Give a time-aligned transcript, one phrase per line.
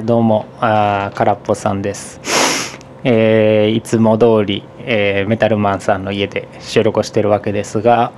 [0.00, 2.18] どうもあ空っぽさんです、
[3.04, 8.10] えーいつも通り、えーメタルマンさんの家で収録をしてるわけですが、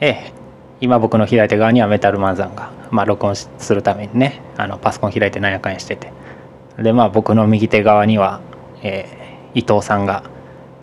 [0.00, 0.14] えー
[0.80, 6.12] 今僕の左手側にはメタルマンさんが、まあ、録音するためにねあのパソコン開いてなんやかんやしてて。
[6.76, 8.40] でまあ僕の右手側には、
[8.82, 10.24] えー伊藤さんが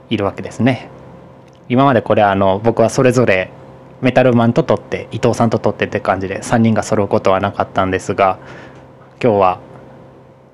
[0.09, 0.87] いるわけですね。
[1.67, 3.49] 今までこれあの僕はそれぞれ
[4.01, 8.37] メタルマンと撮って伊藤さんと撮ってって感じで3人が揃うことはなかったんですが
[9.21, 9.59] 今日は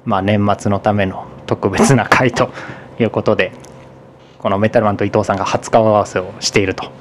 [0.06, 2.50] まあ年末のための特別な回と
[3.00, 3.52] いうことで
[4.40, 6.92] このメタルマンと伊藤さんが初顔合わせをしていると。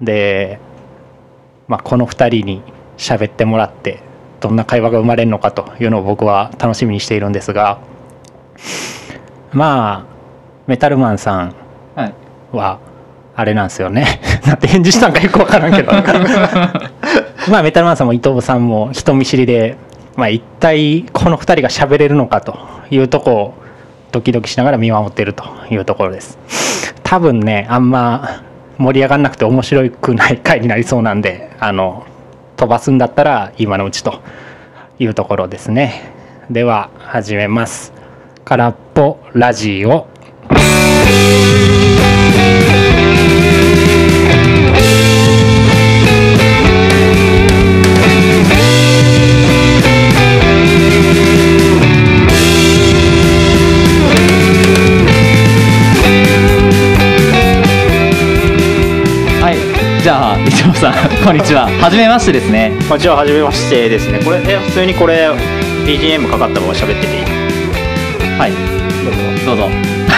[0.00, 0.58] で、
[1.68, 2.62] まあ、この2人に
[2.96, 4.00] 喋ってもらって
[4.40, 7.78] どんな会話が生まれるのかというのを僕は楽しみにしているんですが
[9.52, 10.12] まあ
[10.66, 11.54] メタルマンさん
[12.52, 12.80] は
[13.34, 14.20] あれなんですよね。
[14.46, 15.92] なんて返事したんかよく分からんけど。
[17.50, 19.76] まあメタルマンさんも伊藤さんも人見知りで、
[20.16, 22.58] まあ、一体この2人が喋れるのかと
[22.90, 23.54] いうとこを
[24.12, 26.38] ドキドキしながら見守っているというところです。
[27.02, 28.42] 多分ねあんま
[28.78, 32.06] 盛り上がんなくて面白くない回になりそうなんであの
[32.56, 34.20] 飛ばすんだったら今のうちと
[34.98, 36.12] いうところですね。
[36.50, 37.92] では始めます。
[38.44, 40.08] 空っぽラジオ
[60.82, 60.94] さん、
[61.24, 61.68] こんにちは。
[61.80, 62.72] はじめましてですね。
[62.88, 64.18] こんにちは、はじめましてですね。
[64.24, 65.30] これ、え、普通にこれ、
[65.86, 67.24] BGM かかったまま喋ってていい？
[68.36, 68.52] はい。
[69.46, 69.70] どうぞ。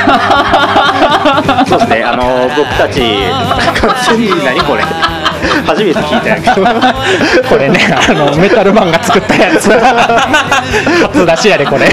[1.68, 3.02] そうですね、あの、僕たち、
[3.78, 4.82] 完全に、何これ
[5.66, 6.64] 初めて聞いたんやけど。
[7.48, 11.86] これねあのメタルマンが作ったやつ初出しやでこれ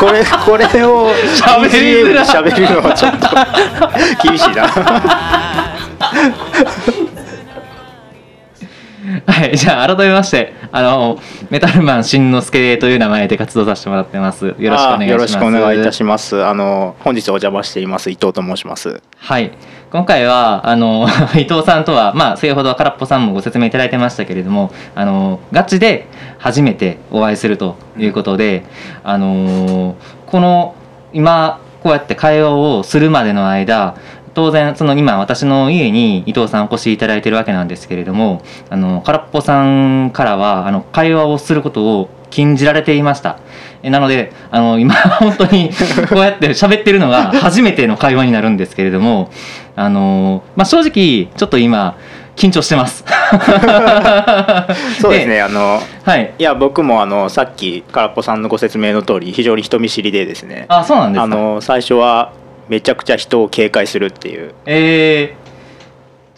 [0.00, 3.28] これ、これを喋りづら BGM で喋るのはちょっと
[4.28, 4.66] 厳しいな。
[9.26, 9.56] はい。
[9.56, 11.18] じゃあ、改めまして、あの、
[11.50, 14.46] メタルマンしんのすけという名前で活動させてもらってます。
[14.46, 15.02] よろしくお願いします。
[15.02, 16.44] あよろしくお願いいたします。
[16.44, 19.00] あの、本日お邪魔しています、伊藤と申します。
[19.18, 19.52] はい。
[19.90, 21.06] 今回は、あの、
[21.38, 26.08] 伊藤さんとは、まあ、先ほど空っぽさんもご説明いただいてましたけれども、あの、ガチで
[26.38, 28.64] 初めてお会いするということで、
[29.04, 29.94] あの、
[30.26, 30.74] この、
[31.12, 33.94] 今、こうやって会話をするまでの間、
[34.36, 43.38] 当然その今私の家に伊藤さんお越しいただいてるわけなんですけれどもあの空っぽさんからはあの会話をすることを禁じられていました。
[43.82, 45.70] えなのであの今 本当に
[46.10, 49.30] こうやって喋ってるのが初めての会話になるんですけれども
[49.74, 51.96] あの、まあ、正直ちょっと今
[52.36, 53.06] 緊張してます。
[55.00, 56.34] そうですね、あの、はい。
[56.38, 60.66] いや、僕もあの、さっき、空っぽさんのご説明の通り、非常に人見知りでですね。
[60.68, 61.24] あそうなんですか。
[61.24, 62.32] あの最初は
[62.68, 64.54] めちゃくちゃ人を警戒するっていう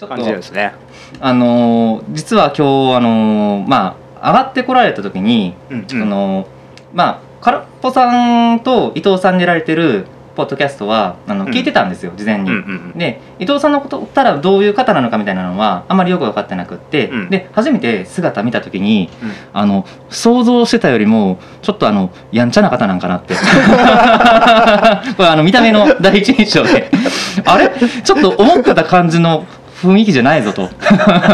[0.09, 0.73] 感じでとすね。
[1.21, 6.47] あの実は今日あのまあ上がってこられた時にうんうんその
[6.93, 10.07] まあ空っぽさんと伊藤さんでやられてる
[10.39, 11.51] ポッドキャストはあのうん。
[11.51, 12.51] 聞いてたんですよ、事前に。
[12.95, 17.29] で伊藤さんのことたらどういう方なのかみたいなのはあんまりよく分かってなくって、うん。
[17.29, 19.33] で初めて姿見た時にうん。
[19.53, 23.35] あの想像してたよりもちょっとあのやんちゃな方なんかなって。
[25.17, 26.89] これあの見た目の第一印象で。
[27.45, 27.71] あれ？
[28.05, 29.45] ちょっと思ってた感じの
[29.83, 30.69] 雰囲気じゃないぞと。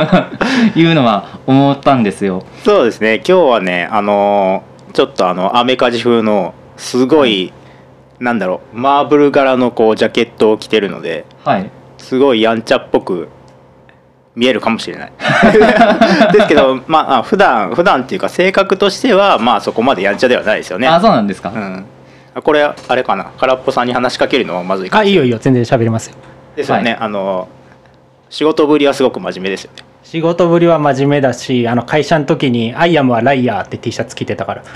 [0.75, 2.43] いうのは思ったんですよ。
[2.65, 3.17] そうですね。
[3.17, 7.53] 今日はねあのーちょっとあのアメカジ風のすごい、
[8.25, 11.71] なんだろうマーブル柄のこうジャケットを着てるのではい。
[11.99, 13.29] すごいやんちゃっぽく
[14.35, 15.13] 見えるかもしれない。
[16.33, 20.89] ですけどまああ普段普段っていうか性格としてはまあそこまでやんちゃではないですよね。
[20.89, 21.85] あそうなんですか、うん。
[22.35, 23.27] あこれあれかな？
[23.39, 26.17] 空っぽさんに話しかけるのはまずいかあいいよいいよ全然喋りますよ。
[26.57, 27.01] ですよね、はい。
[27.03, 27.49] あの
[28.31, 34.63] 仕事ぶりはすごく真面目ですよね仕事ぶりは真面目だしあの会社の時に「アイアムはライアー」って T シャツ着てたから。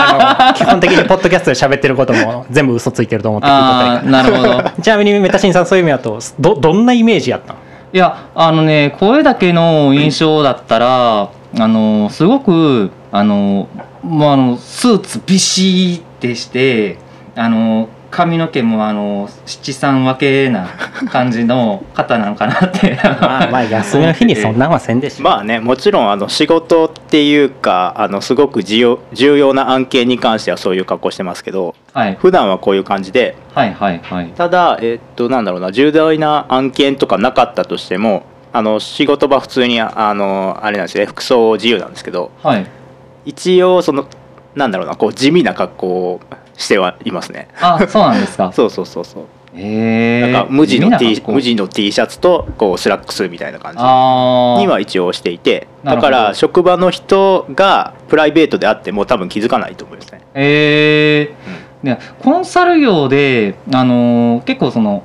[0.00, 4.62] あの基本的にポッドキャストで喋ってることも全部嘘ついてると思って聞いなるほど。
[4.62, 7.58] ら ちなみにメタシンさんそういう意味だとどどんなイメージやったの
[7.92, 11.28] いやあのね声だけの印象だったら、
[11.58, 13.68] あのすごくあの
[14.02, 16.98] もうあのスーツビシッてして
[17.34, 20.68] あの髪の毛もあの七三分けな
[21.10, 22.98] 感じの方なのかなって。
[23.02, 32.14] まあまあ休みの日にそんなんはせんでしょ、まあねもちろんあの仕事っていうかあのすごく重要重要な案件に関してはそういう格好してますけどはい。
[32.16, 33.36] 普段はこういう感じで。
[33.54, 34.28] はいはいはい。
[34.28, 42.66] ただえっとなんだろうな重大な案件とかなかったとしてもあの仕事場普通にあのあれなんですよね服装自由なんですけどはい。
[43.26, 44.06] 一応その
[44.54, 46.20] なんだろうなこう地味な格好を
[46.58, 47.48] してはいますね。
[47.60, 48.50] あそうなんですか？
[48.52, 49.24] そうそうそうそう。
[50.30, 60.20] なんか無地の T, 無地のの T シャツとこうスラックスみたいな感じには一応していてだから職場の人がプライベートであっても多分気づかないと思いますね。
[60.34, 61.86] えー。
[61.96, 65.02] でコンサル業で、あのー結構その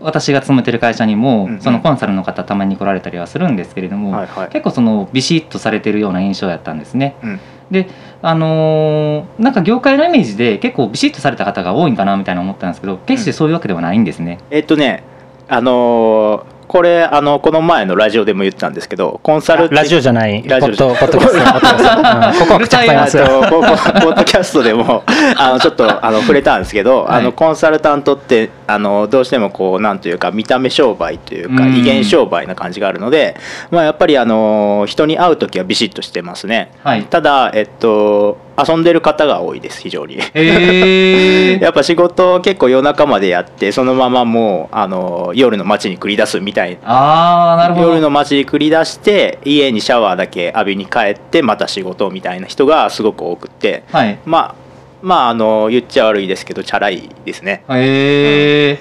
[0.00, 4.48] 私が勤めてる会社にも、そのコンサルの方たまに来られたりはするんですけれども、はいはい。
[4.48, 7.14] 結構そのビシッとされてるような印象やったんですね。
[7.22, 7.88] うんで
[8.22, 14.38] あのーなんか業界のイメージで結構ビシッとされた方が多いんかなみたいな思ったんですけど決してそういうわけではないんですね。
[14.50, 15.02] えっとね
[15.48, 20.42] あのーこれあのこの前のラジオでも言ったんですけどコンサルラジオじゃない。
[20.42, 22.46] ポラジオッドポッドキャスト。
[22.46, 25.04] ポッドキャストうんここポッドキャストでも
[25.38, 27.20] あのちょっとあの触れたんですけど、はい。
[27.20, 31.76] あのコンサルタントってあのどうしてもこうなんというか見た目商売というかうん。
[31.76, 33.36] 威厳商売な感じがあるので、
[33.70, 36.72] まあ、やっぱりあの人に会う時はビシッとしてますね。
[36.82, 40.18] はい、ただ、えっと、遊んでる方が多いです非常に。
[40.34, 41.62] えー。
[41.62, 47.88] やっぱ仕事を結構夜中までやってそのままもうあの夜の街に繰り出すみたいなあーなるほど。
[47.90, 53.84] 夜の街に繰り出して家にシャワーだけ浴びに帰ってまた仕事みたいな人がすごく多くって。
[53.92, 54.18] はい。
[54.24, 54.54] まあ
[55.02, 57.62] まああの言っちゃ悪いですけどチャラいですね。
[57.68, 58.78] へえ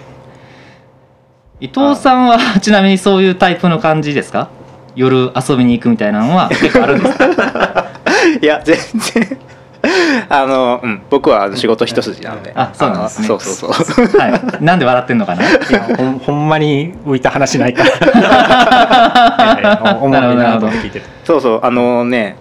[1.60, 4.50] 伊藤さんは ちなみにそういうタイプの感じですか？
[4.96, 7.86] 夜遊びに行くみたいなのは結構あるんですか？
[8.42, 9.38] いや全然
[10.30, 12.52] あの、うん、僕は仕事一筋なので。
[12.56, 13.28] あそうなんですね。
[13.28, 14.06] あのそうそうそう。
[14.20, 14.64] はい。
[14.64, 15.44] なんで笑ってんのかな？
[15.50, 17.84] いや ほんほんまに浮いた話ないか。
[17.84, 21.60] ら ええおおもろいなと思って聞いててそうそう。
[21.64, 22.38] あのね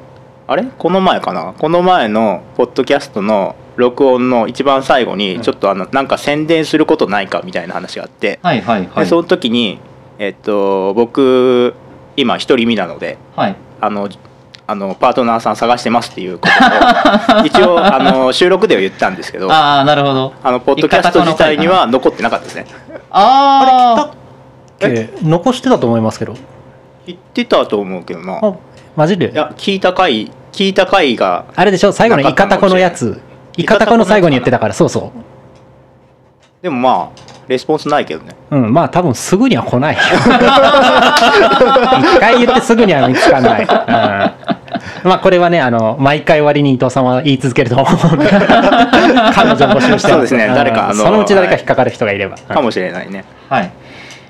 [0.47, 0.65] あれ？
[0.79, 1.55] この前かな？
[1.59, 9.05] この前のポッドキャストの録音の一番最後にちょっとあのなんか宣伝することないかみたいな話があって、はいはいはい。
[9.05, 9.81] でその時に
[10.19, 11.75] えっと僕
[12.17, 13.57] 今独り身なのではい。
[13.81, 14.09] あの
[14.73, 20.33] あのパートナーさん探してますっていうことを 一応あの収録では言ったんですけどあああなるほど。
[20.43, 22.65] のポッドキャスト自体には残ってなかったですね。
[23.11, 24.11] ああ
[24.81, 25.11] え？
[25.23, 26.35] 残してたと思いますけど。
[27.07, 28.39] 言ってたと思うけどな。
[28.43, 28.55] あ
[28.97, 29.31] マジで？
[29.31, 31.93] いや聞いた回聞いた回があれでしょ？
[31.93, 33.21] 最後のイカタコのやつ
[33.59, 34.73] イカタコの最後に言ってたから。
[34.75, 35.13] そうそ
[36.63, 38.35] でもまあレスポンスないけどね。
[38.51, 40.01] ううんまあ多分すぐには来ないよ。
[42.01, 43.69] 一回言ってすぐには見つかんない、うん、
[45.05, 48.31] まあこれはねあの毎回割に伊藤さんは言い続けると思うので。
[49.35, 50.47] 彼女募集してそうですね。
[50.49, 50.55] ん。
[50.55, 53.25] 誰かあのそのうち誰か引っかかる人がいれば、うんかもしれないね。
[53.49, 53.71] はい。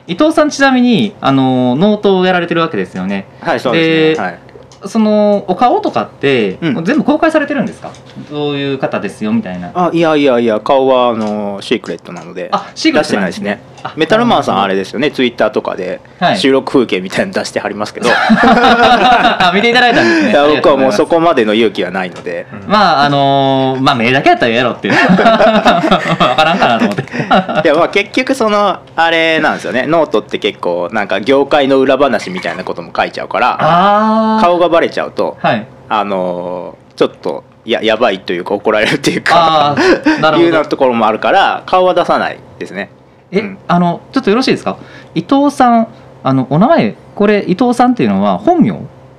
[0.09, 3.27] 伊藤さんちなみにあのノートをやられてるわけですよね。
[3.41, 4.27] はいそうですね。
[4.27, 4.39] はい。
[4.85, 6.85] そのお顔とかって、うん。
[6.85, 7.91] 全部公開されてるんですか？
[8.31, 9.71] どういう方ですよみたいな。
[9.75, 12.49] あいやいやいや顔はあのシークレットなので。
[12.53, 13.61] あシークレット出してないですね
[13.96, 15.11] メタルマンさんあれですよね。
[15.11, 16.38] ツイッターとかではい。
[16.38, 20.31] 収録風景みたいなの出してはりますけど、 あ見ていただいたんですね。
[20.31, 24.94] いや僕はもうそここまでの勇気はないので、まああのーまあ目だけやったらええやろっていう。
[25.06, 27.02] 分からんかなと思って。
[27.02, 29.87] いやまあ結局そのあれなんですよね。
[29.87, 35.67] ノートって結構なんか業界の裏話みたいなことも書いちゃうから顔がバレちゃうとはい。
[35.88, 39.75] あのーちょっとややばいというか怒られるっていうあ
[40.20, 42.90] か いうようなところもあるから顔は出さないですね
[43.32, 43.58] え、うん。
[43.67, 44.76] あのちょっとよろしいですか？
[45.14, 45.88] 伊藤さん
[46.23, 48.79] あのお名前これ伊藤さんっていうのは本名？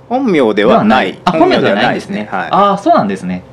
[0.09, 1.19] 本名ではない。
[1.25, 2.27] あ本名ではないですね。
[2.31, 3.43] はいああそうなんですね。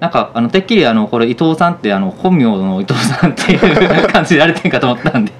[0.00, 5.32] なんかあのてっきりあのこれ伊藤さんってあの本名の伊藤さんっていう 感じでやれてんかと思ったんで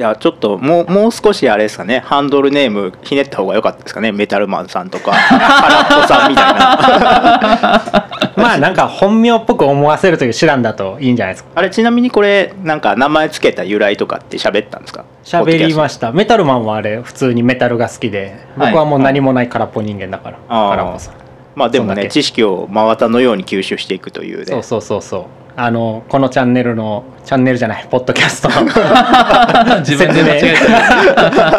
[0.00, 1.98] いやちょっともうもう少しあれですかね。
[1.98, 4.12] ハンドルネームひねった方が良かったですかね。
[4.12, 8.32] メタルマンさんとか空っぽさんみたいな。
[8.34, 11.50] まあなんか本名っぽく思わせるという手段だといいんじゃないですか。
[11.54, 15.04] あれちなみにこれなんか名前つけた由来とかって喋ったんですか？
[15.22, 18.72] 喋りまししたメタルマンはあれ普通にメタルが好きではい。
[18.72, 20.76] 僕はもう何もない空っぽ人間だから、あー。
[20.78, 21.10] 空っぽさ。
[21.10, 21.14] ん
[21.56, 24.44] まあでもね知識を真綿のように吸収していくというね。
[24.46, 28.62] そうそうそうそうあのこのチャンネルのチャンネルじゃないポッドキャストの
[29.80, 30.56] 自分で間違えてる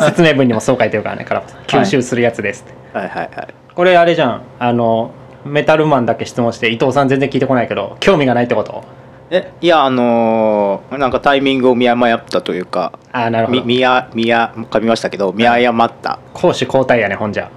[0.05, 3.47] 説明文にもそう書いてるからね空っぽさん吸収するやつですって、はいはいはい。
[3.75, 5.11] これあれじゃんあの
[5.45, 8.83] メタルマンだけ質問して伊藤さん全然聞いてこないけど興味がないってこと？
[9.33, 13.59] えいやあのーなんかタイミングを見誤ったというかああなるほど。
[13.61, 16.19] み見や見や噛みましたけど見誤った。
[16.33, 17.49] 攻守交代やねほんじゃ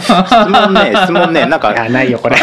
[0.00, 2.36] 質問ね質問ねなんかいやないよこれ。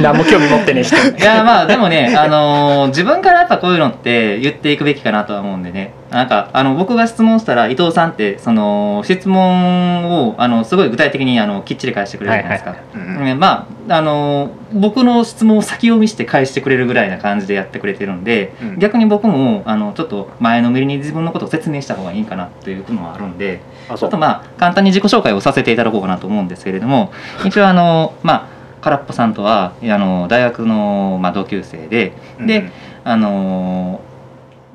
[0.00, 5.92] 何も興味持ってねえ人いやまあでもね、 あのー自分からやっぱこういうのって言っていくべきかなとは思うんでね。
[6.10, 13.24] なんかあの僕が質問したら伊藤さんってその質問をあのすごい具体的にあのきっちり返してくれるじゃないですか、はいうん。
[13.24, 18.78] ねまああの僕の質問を先読みして返してくれるぐらいな感じでやってくれてるんで、うん。
[18.78, 23.60] 逆に僕もあのちょっと前のめりに自分のことを説明した方がいいかなというのはあるんで
[23.94, 27.12] ちょっとまあ簡単に自己紹介をさせていただこうかなと思うんですけれども
[27.44, 28.46] 一応あのまあ
[28.80, 32.72] 空っぽさんとはあの大学の、まあ、同級生でで、うん。
[33.04, 34.00] あの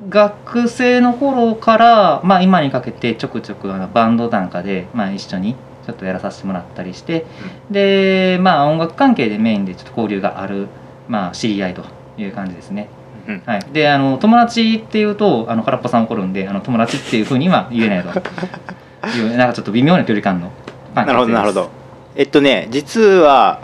[0.08, 5.54] 学生の頃から、まあ、今にかけてちょくちょくあのバンドなんかで、まあ、一緒に
[5.86, 7.26] ちょっとやらさせてもらったりして、
[7.70, 10.68] でまあ音楽関係でメインでちょっと交流がある、
[11.08, 11.84] まあ、知り合いと
[12.16, 12.88] いう感じですね。
[13.28, 13.42] うん。
[13.44, 18.10] はい、であの友達っていうとあの空っぽさん怒るんであの友達っていうふうには言えないと
[19.08, 20.50] いうなんかちょっと微妙な距離感の
[20.94, 21.70] 関係なるほどなるほど。
[22.14, 23.60] えっとね実は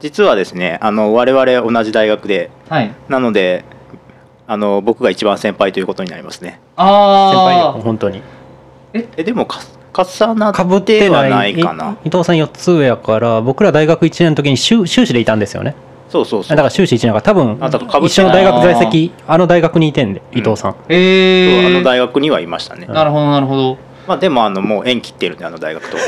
[0.00, 2.92] 実はですねあの我々同じ大学ではい。
[3.08, 3.64] なので
[4.46, 6.60] あの僕が一番先輩ということになりますね。
[6.76, 7.64] 先輩よ。
[7.66, 8.22] ああ本当に。
[8.92, 9.24] え？
[9.24, 9.60] でもか
[9.92, 11.52] 重なかぶっってはない。
[11.52, 15.74] いかない伊藤さん4つ上やから僕ら大学1年の時に修修士でいたんですよね。
[16.08, 16.50] そうそうそう。
[16.50, 25.96] だから修士1年だから多分一緒の大学在籍あの大学にいてんでうん伊藤さん、えそうあのー、大学にはいましたね、なるほどなるほどまあでもあのもう縁切ってるんであの大学と。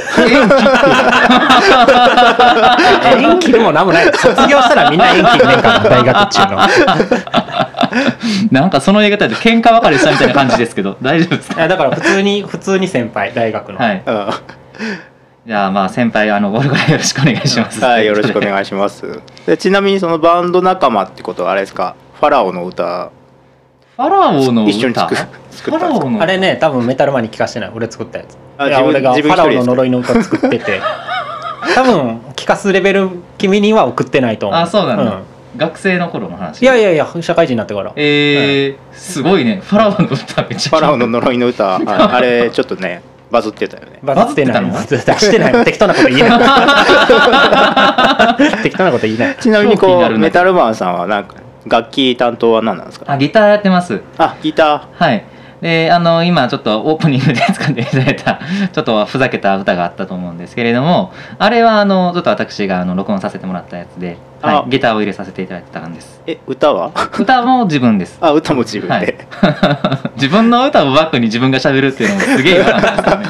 [3.05, 4.07] 縁切るもなんもない。
[4.14, 6.59] 卒業したらみんな縁切るねんから大学っちゅうの。
[8.52, 11.57] なんかその言い方で喧嘩別れしたみたいな感じですけど大丈夫ですか？
[11.57, 14.02] いやだから普通に普通に先輩大学の、はい。
[14.05, 14.31] うん。
[15.47, 17.81] じゃあまあ先輩あのこれからよろしくお願いします。
[17.83, 19.21] はいよろしくお願いします。
[19.47, 21.95] でちなみにそのバンド仲間ってことはあれですか？
[22.21, 24.71] ファラオの歌ファラオの歌？
[24.71, 25.17] 一緒に作る。
[25.17, 25.25] 作った。
[25.25, 26.23] んですかファラオの。
[26.23, 27.71] あれね多分メタルマンに聞かせてない。
[27.75, 28.37] 俺作ったやつ。
[28.57, 30.81] あ自分いや俺がファラオの呪いの歌作ってて。
[31.75, 34.61] 多分聞かすレベル君には送ってないと思う。
[34.61, 35.23] あそうなんだ、ん。
[35.57, 36.62] 学生の頃の話？
[36.62, 37.93] いやいやいや社会人になってから。
[37.97, 39.61] えーすごいね。
[39.62, 40.71] ファラオの歌めっちゃ。
[40.71, 41.76] ファラオの呪いの歌。
[41.76, 43.99] ああれちょっとねバズってたよね。
[44.02, 44.62] バズってない。
[44.64, 45.64] ババズってしてない。
[45.64, 46.38] 適当なこと言えない。
[48.62, 49.37] 適当なこと言いない。
[49.38, 51.35] ちなみに超気になるなこうメタルマンさんはなんか
[51.68, 53.12] 楽器担当は何なんですか？
[53.12, 54.00] あギターやってます。
[54.18, 55.25] あギタはい。
[55.60, 58.38] であの今ちょっとオープニングで使っていただいた
[58.72, 66.22] ちょっとふざけた歌があったと思うんですけれどもあれはあのちょっと私があの録音させてもらったやつで、あはい、ギターを入れさせていただいたんです。
[66.26, 66.92] ーえ歌は？
[67.18, 68.18] 歌も自分です。
[68.22, 69.16] あ歌も自分で、はい。
[70.14, 73.26] 自分の歌をバックに自分が喋るっていうのもすげえ違和感ですよね。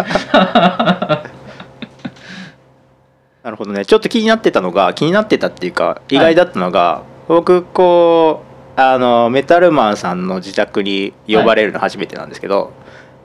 [3.43, 3.87] なるほどね。
[3.87, 8.43] ちょっと気になってたのが気になってたっていうか意外だったのが、僕こ
[8.77, 12.73] うあのメタルマンさんの自宅に呼ばれるの初めてなんですけど、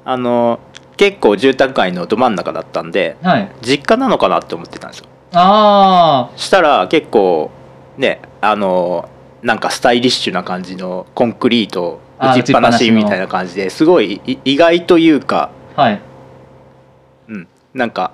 [0.04, 0.60] あの
[0.98, 3.52] 結構住宅街のど真ん中だったんではい。
[3.62, 5.06] 実家なのかなって思ってたんですよ。
[5.34, 7.50] あしたら結構
[7.98, 9.10] ねあの
[9.42, 16.02] なんかスタイリッシュな感じのコンクリート打ちっぱなしみたいな感じですごいい意外というか、あはい。
[17.30, 18.12] うん、なんか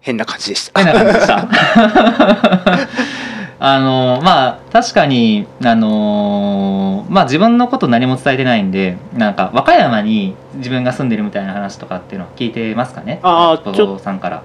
[0.00, 0.82] 変な感じでした。
[0.82, 2.88] 変な感じでした
[3.62, 13.20] あのまあ確かにあのまあ自分のこと何も伝えてないんでなんか和歌山に自分が住んでるみたいな話とかっていうのは聞いてますかね。
[13.22, 14.42] おあーちょ父さんから。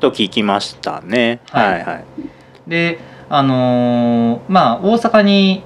[0.00, 1.40] と聞きましたね。
[1.50, 2.04] ははいいはい。
[2.66, 5.62] であのまあ大阪に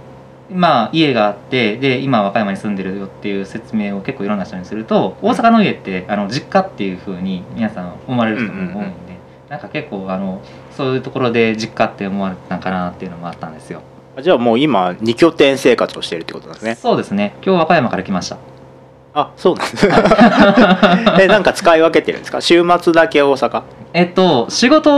[0.49, 8.93] まあ家があってで今和歌山に住んでるよっていう説明を結構いろんな人にすると大阪の家ってあの実家っていう風に皆さん思われる人も多いんで、うんうんうん。
[9.49, 10.41] なんか結構あの
[10.83, 13.83] そういうところで実家って思われてたんかなっていうのもあったんですよ。
[14.21, 16.75] じゃあもう今二拠点生活をしてるってことなんですね。
[16.75, 18.52] そうですね今日和歌山から来ました。
[19.14, 19.88] あそうなんです。
[21.21, 22.40] えなんか使い分けてるんですか？
[22.40, 23.62] 週末だけ大阪？
[23.92, 24.90] えっと仕事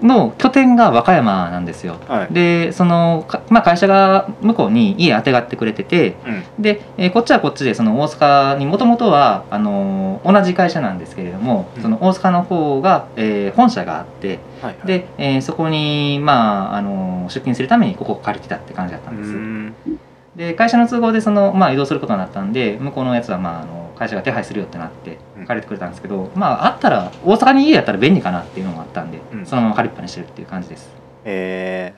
[0.00, 1.96] の拠点が和歌山なんですよ。
[2.06, 2.32] はい。
[2.32, 6.14] でそのか、まあ、会社が向こうに家あてがってくれてて
[6.56, 14.86] うんで、えーこっちはこっちでその大阪にもともとはあのー同じ会社なんですけれども、うんその大阪の方が、えー本社があってはいはい。
[14.86, 19.98] で、えーそこに、まああのー出勤するためにここを借りてたって感じだったうんです。
[20.34, 25.46] んで会社の都合でその、まあ、移動することになったんで向こうのやつは、まあ、あの会社が手配するよってなってうん。
[25.46, 29.46] 借りてくれたんですけど、まああったら大阪に家やったら便利かなっていうのもあったんで、うん。
[29.46, 30.90] そのまま借りっぱにしてるっていう感じです。
[31.24, 31.94] え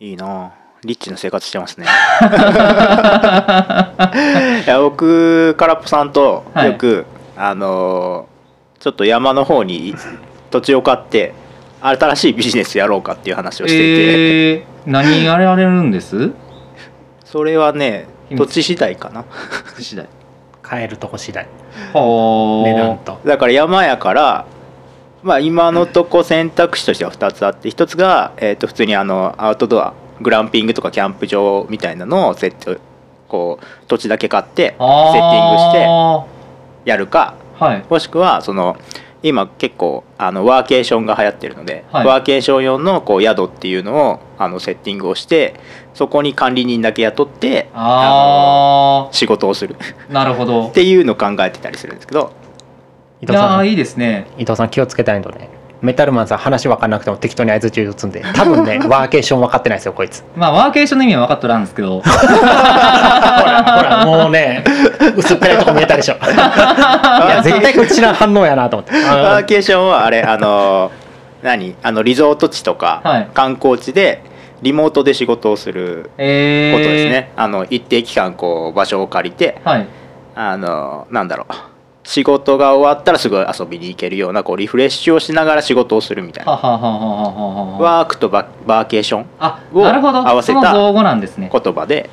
[0.00, 0.26] ー、いいな。
[0.46, 0.52] あ
[0.84, 1.86] リッチな生活してますね。
[4.66, 6.72] いや僕空っぽさんとはい。
[6.72, 7.06] よく、
[7.36, 8.34] あのー
[8.84, 9.94] ちょっと山の方に
[10.50, 11.32] 土地を買って
[11.80, 16.32] 新しいビジネスやろうかっていう話をしていて、えー、何やられるんです？
[17.34, 19.24] それはね土地次第かな。
[19.80, 20.08] 次第。
[20.62, 21.48] 買えるとこ次第。
[21.92, 23.18] ほ値段と。
[23.24, 24.46] だから山やから
[25.24, 32.80] まあ今のとこ選択肢としては2つあって1つが、えー、と普通にあのアウトドアグランピングとかキャンプ場みたいなのを設置
[33.26, 37.84] こう土地だけ買ってセッティングあしてーやるかはい。
[37.90, 38.76] もしくはその
[39.24, 42.06] 今結構あのワーケーションが流行ってるので、はい。
[42.06, 45.58] ワーケーション用のこう宿っていうのをあのセッティングをして
[45.94, 49.76] そこに管理人だけ雇ってああの仕事をする。
[50.10, 50.68] あなるほど。
[50.68, 52.34] っていうのを考えてたりするんですけど。
[53.22, 54.26] い伊藤さんいいですね。
[54.36, 55.48] 伊藤さん気をつけたいのね
[55.84, 60.24] メタルマンさん話分かんなくても適当に相づち打つんで 多分ねワーケーション分かってないですよこいつ。
[60.34, 62.00] まあワーケーションの意味は分かっとらんですけど。
[62.00, 64.64] ほらほらもうね
[65.16, 66.14] 薄っぺらいとこ見えたでしょ。
[66.24, 68.94] いや絶対こっちの反応やなと思って。
[68.94, 70.90] ワーケーションはあれあの
[71.42, 71.74] 何？
[71.82, 73.28] あのリゾート地とかはい。
[73.34, 74.22] 観光地で
[74.62, 79.86] リモートで仕事をするえー、ことですね、あの一定期間こう場所を借りてはい。
[80.34, 81.73] あのなんだろう
[82.04, 86.52] 仕事が終わったらすぐ遊びに行けるようなこうリフレッシュをしながら仕事をするみたいな。
[86.52, 92.10] ワークとババーケーションあを合わせた言葉で。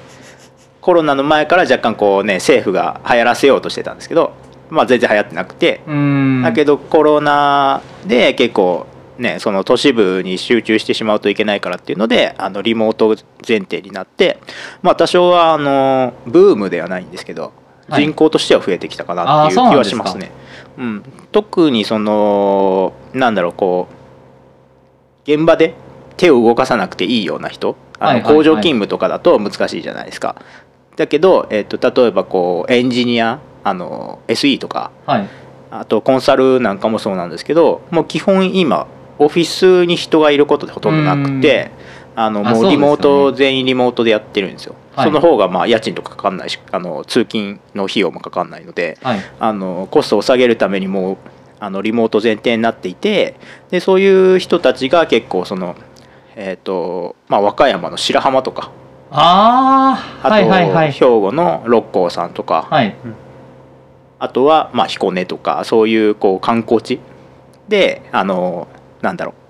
[0.82, 4.34] コロナの前から若干こうね政府が流行らせようとしてたんですけど、
[4.72, 5.82] まあ、全然流行ってなくて、
[6.44, 8.88] だけどコロナで結構
[9.20, 13.16] ねその都市部に集中してしまうといけないからっていうのであのリモート
[13.48, 14.40] 前提になって
[14.82, 17.61] まあ多少はあのブームではないんですけどはい
[17.96, 20.04] 人口としては増えてきたかなっていう気そうなんですか。
[20.04, 20.32] はしますね。
[20.78, 23.88] うん、特にそのなんだろうこ
[25.28, 25.76] う現場で
[26.18, 27.76] 手を動かさなくていいような人。
[28.00, 28.36] あのはいはいはい。
[28.38, 30.36] 工場勤務とかだと難しいじゃないですか。
[30.96, 35.28] だけど、えっと例えばこうエンジニアあの SE とかはい。
[35.72, 38.88] あとコンサルなんかもそうなんですけどもう基本今
[39.20, 41.72] オフィスに人がいることでほとんどなくて
[42.16, 45.06] あのもうリモート全員リモートでやってるんですよ、はい。
[45.06, 49.20] その方がまあ家賃とかかかんないしあの通勤の費用もかかんないのではい。
[49.40, 51.18] あのコストを下げるためにもう
[51.60, 53.36] あのリモート前提になっていて
[53.70, 55.76] でそういう人たちが結構その
[56.36, 58.72] えっ、とまあ和歌山の白浜とか
[59.12, 59.90] あと、あ
[60.24, 60.72] あはいはい。
[60.72, 62.96] はい兵庫の六甲山とか、はい。
[64.20, 67.00] あとはまあ彦根とかそういうこう観光地
[67.68, 68.68] であの
[69.02, 69.41] なんだろう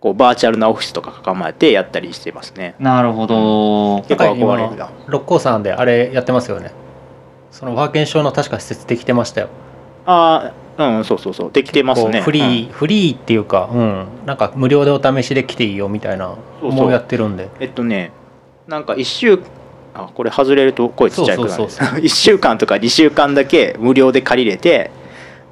[0.00, 2.76] こうバーチャルなオフィスとか構えてやったりしてますね。
[2.78, 4.02] なるほど。
[4.08, 4.90] 結構憧れるな。
[5.08, 6.72] 六甲山であれやってますよね。
[7.50, 9.48] そのワーケーションの確か施設できてましたよ。
[10.06, 11.52] ああうんそうそうそう。
[11.52, 12.20] できてますね。
[12.20, 12.72] フリー、うん。
[12.72, 14.06] フリーっていうかうん。
[14.24, 17.48] なんか無料でお試しで来ていいよみたいなもうやってるんで。
[17.58, 18.12] えっとね
[18.68, 19.40] なんか1週
[19.94, 21.50] あこれ外れると声ちっちゃいくなる。
[21.50, 24.92] そうそうそう1 週間とか2週間だけ無料で借りれて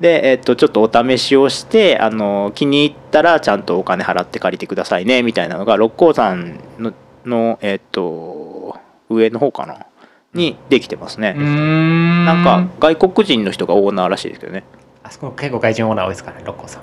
[0.00, 6.92] で、えっと、ちょっとお試しをしてあの気に入ったらちゃんとお金払って借りてくださいねみたいなのが六甲山の
[7.24, 8.78] の、えっと、
[9.08, 9.86] 上の方かな？
[10.34, 12.24] にできてますね、ん。
[12.26, 14.64] なんか外国人の人がオーナーらしいですけどね。
[15.02, 16.82] あそこ結構外人オーナー多いですからね六甲山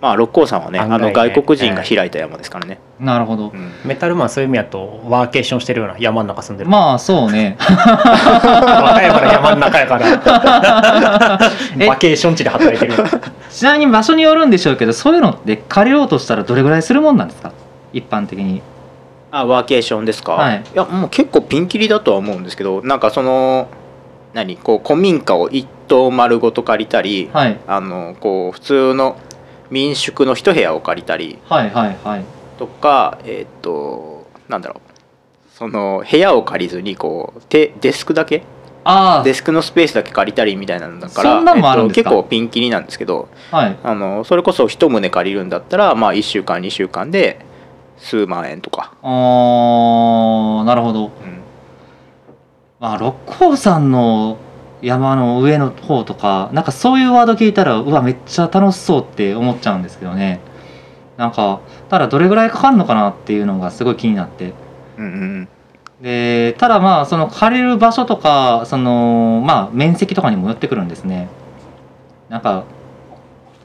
[0.00, 0.84] まあ六甲山はねね。
[0.84, 3.48] あの外国人が開いた山ですからね、なるほど。
[3.48, 3.72] うん。
[3.84, 7.56] メタルマンそういう意味だとワーケーションしてるような山の中住んでる、まあそうね。
[7.60, 10.06] 和歌山の山の中やから。
[11.80, 11.86] え？
[11.88, 12.94] バケーション地で働いてる。
[13.50, 17.52] ちなみに場所によるんでしょうけどそういうのって借りようとしたらどれぐらいするもんなんですか？
[17.92, 18.62] 一般的に。
[19.30, 23.66] あワーケーションですか、はいやもう結構ピンキリだとは思うんですけどなんかその
[24.32, 24.56] 何？
[24.56, 27.58] こう古民家を一棟丸ごと借りたり、はい。
[27.66, 29.16] あのこう普通の
[29.70, 32.24] 民宿の一部屋を借りたりはいはいはい。
[32.58, 34.88] とかえーっとなんだろう。
[35.52, 38.42] その部屋を借りずにこうてデスクだけ
[38.84, 41.42] あデスクのスペースだけ借りたりみたいなのだから
[41.88, 43.76] 結構ピンキリなんですけどあはい。
[43.82, 47.44] あのそれこそ一棟借りるんだったらまあ1週間2週間で
[47.98, 51.06] 数万円とか、あーなるほど。
[51.06, 51.10] うん。
[52.78, 54.38] まあ六甲山の
[54.82, 60.40] 山の上の方とかなんかそういうワード聞いたらうわめっちゃ楽しそうって思っちゃうんですけどね。
[61.16, 64.52] なんかただどれぐらいかかるのかなっていうのがすごい気になって。
[64.98, 65.48] うんうん
[66.00, 71.28] でただまあその借りる場所とかそのまあ面積とかにもよってくるんですね。
[72.28, 72.64] なんか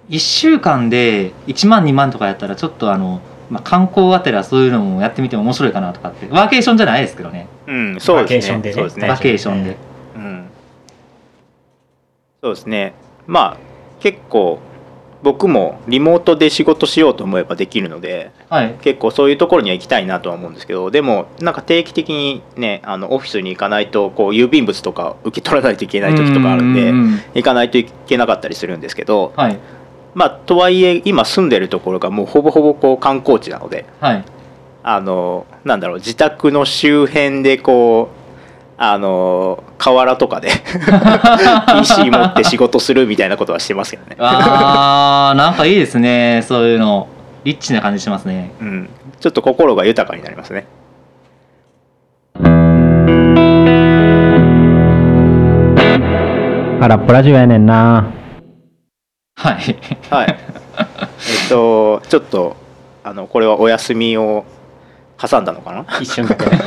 [0.10, 6.28] 1週間で1万2万とかやったらちょっとあの、まあ、観光がてらそういうのもやってみても面白いかなとかって。
[6.28, 7.48] ワーケーションじゃないですけどね。
[7.68, 8.58] うん、そうですね。
[8.58, 9.08] バケーションでねそうですね。
[9.08, 9.70] バケーションで。
[9.70, 9.78] うん。
[12.44, 12.94] そうですね。
[13.26, 13.58] まあ
[14.02, 14.60] 結構
[15.22, 29.58] 僕もリモートで仕事しようと思えばできるので、はい結構そういうところには行きたいなとは思うんですけど、でもなんか定期的にね、あのオフィスに行かないとこう郵便物とか受け取らないといけない時とかあるんでう、ん行かないといけなかったりするんですけど、はい
[30.14, 33.86] まあとはいえ今住んでるところがもうほぼほぼこう観光地なので。
[34.02, 34.26] はい
[34.86, 38.23] あのなんだろう自宅の周辺でこう
[38.78, 40.50] あの河原とかで
[41.80, 47.08] PC 持って仕事するみたいなことはしてますけどね、あーなんかいいですねそういうの。
[47.44, 48.52] リッチな感じしますね。
[48.62, 50.66] うん、ちょっと心が豊かになりますね。
[56.80, 58.14] 空っぽラジオやねんな。
[59.36, 59.56] はい。
[60.10, 60.28] はい。
[60.78, 62.56] えっとちょっと
[63.04, 64.46] あのこれはお休みを
[65.28, 65.86] 挟んだのかな？
[66.02, 66.46] 一瞬だけ。
[66.46, 66.52] ね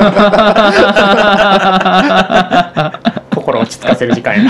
[3.35, 4.35] 心落ち着かせる時間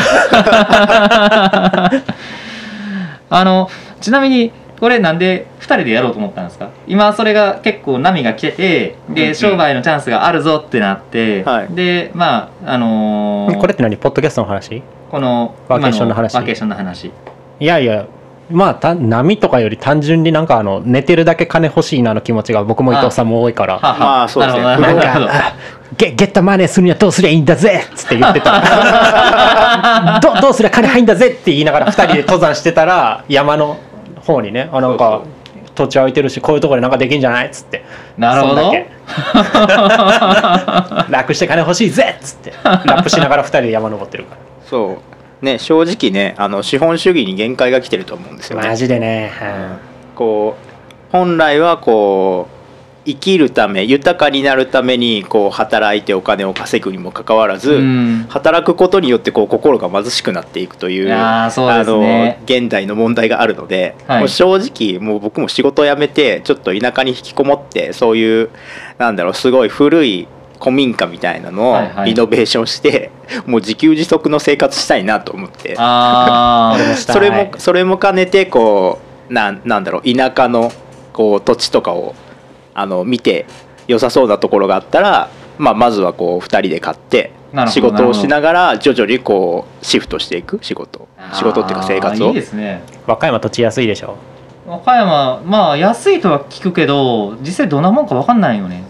[3.28, 3.68] あの
[4.00, 6.68] ちなみにこれなんで2人でやろうと思ったんですか？
[6.86, 11.68] 今それが結構波が来ててうんで商売のチャンスがあるぞってなって、はい。
[11.74, 13.96] でまああのーこれって何？
[13.96, 14.82] ポッドキャストの話？
[15.10, 16.32] このワーケーションの話？
[16.34, 17.10] 今ワーケーションの話。
[17.58, 18.04] いやいや
[18.50, 23.78] まあた波とかより単純になんかあの寝てるだけ金欲しいなの気持ちが僕も伊藤さんも多いから。
[23.78, 24.62] は はまあそうですね。
[24.62, 25.26] なるほどなんなるほど。
[25.26, 25.54] か
[25.96, 30.20] 「ゲゲッタマネーするにはどうすりゃいいんだぜ!」っつって言ってた。
[30.22, 33.76] どどうすりゃ金入んだぜって言いながら2人で登山してたら山の
[34.24, 35.20] 方にねあなんか
[35.74, 37.84] 土地空いてるしこういうところでなんかできんじゃないっつって。
[38.16, 38.72] なるほど。
[41.10, 42.52] 楽して金欲しいぜっつって。
[42.64, 44.36] ラップしながら2人で山登ってるか
[44.68, 48.64] そうね正直ねあの資本主義に限界が来てると思うんですよね。
[48.64, 49.32] らマジでね、
[50.14, 52.56] こう本来はこう
[53.06, 58.26] 生きるため豊かになるためにこう働いてお金を稼ぐにもかかわらず、うん。
[58.28, 61.12] 働くことによってこう心が貧しくなっていくというね。
[61.14, 64.18] あの現代の問題があるので、はい。
[64.20, 68.50] もう正直もう僕も仕事を辞めてちょっと田舎に引きこもってそういう
[68.98, 70.26] なんだろうすごい古い
[70.58, 72.10] 古民家みたいなのをはいはい。
[72.10, 73.10] リノベーションして、
[73.46, 75.76] もう自給自足の生活したいなと思って。
[76.96, 78.98] それもそれも兼ねてこ
[79.30, 80.72] うなんなんだろう田舎の
[81.12, 82.14] こう土地とかを
[82.74, 83.46] あの見て
[83.88, 87.32] 良さそうなところがあったら、まあ、まずはこう2人で買って
[87.68, 91.08] 仕事をしながら徐々にこうシフトしていく仕事。
[91.18, 92.28] あ仕事っていうか生活を。
[92.28, 92.82] いいですね。
[93.06, 94.16] 和歌山土地安いでしょ。
[94.66, 98.82] 和歌山まあ安いとは聞くけど実際どんなもんか分かんないよね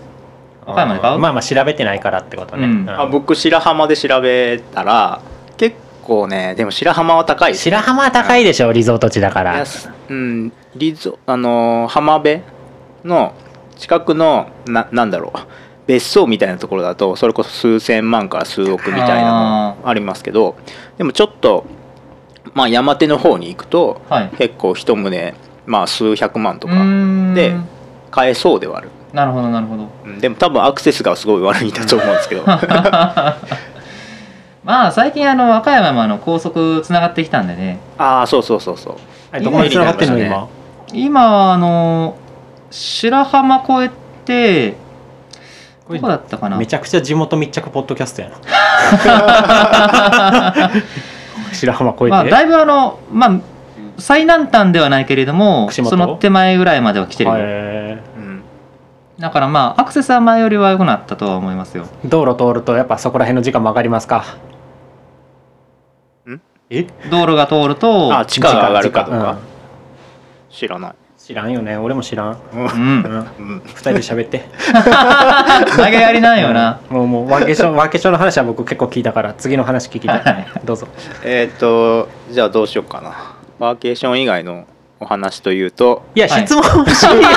[0.67, 1.19] 和歌山で買う？
[1.19, 2.91] まあまあ調べてないからってことね、うん。
[2.91, 5.21] あ僕白浜で調べたら
[5.57, 7.53] 結構ねでも白浜は高い。
[7.53, 9.57] です白浜は高いでしょリゾート地だから。
[9.57, 10.53] 安うん。
[10.75, 12.43] リゾあのー浜辺
[13.05, 13.33] の
[13.77, 15.39] 近くのななんだろう。
[15.87, 20.57] 別荘みたいなところだとそれこそ数千万から数億みたいなのありますけど
[20.99, 21.65] でもちょっと
[22.55, 24.31] まあ山手の方に行くとはい。
[24.37, 27.35] 結構一棟まあ数百万とうかーん。
[27.35, 27.55] で
[28.11, 29.89] 買えそうではある、なるほどなるほど。
[30.05, 32.45] うんでも多分アクセスがすごい悪いんだと思うんですけど。
[34.65, 37.79] まあ最近あの和歌山もあの高速つながってきたんでね。
[37.99, 38.97] ああそうそうそうそう。
[39.31, 40.49] あれどこに繋がってんの今？
[40.93, 42.17] 今はあの
[42.71, 43.91] 白浜越え
[44.25, 44.77] て
[45.89, 46.57] どこだったかな？
[46.57, 48.37] めちゃくちゃ地元密着ポッドキャストやな。
[51.53, 53.41] 白浜越えて、まあ、だいぶあのまあ
[53.99, 57.31] 最南端ではないけれどもその手前ぐらいまでは来てる
[59.19, 61.87] だからまあアクセスは前よりは良くなったとは思いますよ。
[62.05, 64.25] ー道路通るとやっぱそこら辺の時間も上がりますか？
[66.29, 66.41] ん？
[66.71, 66.87] え？
[67.11, 69.31] 道路が通るとあ地価が上がるかとか。
[69.33, 69.39] うん
[70.49, 70.95] 知らない。
[71.19, 71.77] 知らんよね。
[71.77, 72.63] 俺も知らん、ううん。
[72.65, 72.69] ん、
[73.39, 73.59] うん。
[73.59, 74.45] 2人で喋って。
[75.77, 80.87] 投げやりなんよな、もうもうワーケーションワーケーションの話は僕結構聞いたから次の話聞きたい、はいどうぞ。
[81.25, 83.13] えっ、とじゃあどうしようかな。
[83.59, 84.65] ワーケーション以外の
[84.99, 86.05] お話というと。
[86.15, 86.47] いや、はい。
[86.47, 87.13] 質問欲しいよ。
[87.21, 87.31] いや